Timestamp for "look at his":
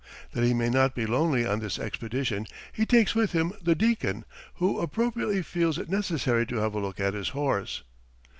6.79-7.29